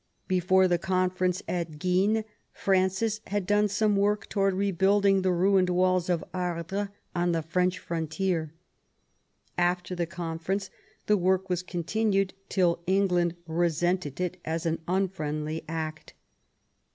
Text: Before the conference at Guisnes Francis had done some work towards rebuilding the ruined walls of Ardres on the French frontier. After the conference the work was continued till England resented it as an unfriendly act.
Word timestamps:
Before 0.27 0.67
the 0.67 0.79
conference 0.79 1.43
at 1.47 1.77
Guisnes 1.77 2.23
Francis 2.51 3.21
had 3.27 3.45
done 3.45 3.67
some 3.67 3.95
work 3.95 4.27
towards 4.29 4.55
rebuilding 4.57 5.21
the 5.21 5.31
ruined 5.31 5.69
walls 5.69 6.09
of 6.09 6.23
Ardres 6.33 6.87
on 7.15 7.33
the 7.33 7.43
French 7.43 7.77
frontier. 7.77 8.51
After 9.59 9.93
the 9.93 10.07
conference 10.07 10.71
the 11.05 11.17
work 11.17 11.51
was 11.51 11.61
continued 11.61 12.33
till 12.49 12.81
England 12.87 13.35
resented 13.45 14.19
it 14.19 14.37
as 14.43 14.65
an 14.65 14.81
unfriendly 14.87 15.63
act. 15.69 16.15